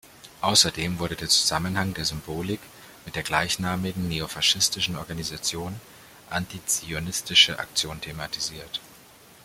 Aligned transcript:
Außerdem 0.41 0.97
wurde 0.97 1.15
der 1.15 1.29
Zusammenhang 1.29 1.93
der 1.93 2.05
Symbolik 2.05 2.59
mit 3.05 3.15
der 3.15 3.21
gleichnamigen 3.21 4.07
neofaschistischen 4.07 4.95
Organisation 4.97 5.79
Antizionistische 6.31 7.59
Aktion 7.59 8.01
thematisiert. 8.01 8.81